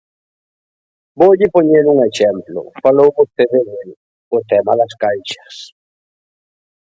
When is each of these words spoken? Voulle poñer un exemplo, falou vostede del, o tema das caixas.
Voulle 1.19 1.47
poñer 1.55 1.83
un 1.93 1.97
exemplo, 2.09 2.59
falou 2.83 3.07
vostede 3.17 3.59
del, 3.69 3.89
o 4.37 4.39
tema 4.51 4.73
das 4.79 4.93
caixas. 5.03 5.53